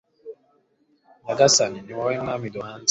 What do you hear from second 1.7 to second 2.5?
ni wowe mwami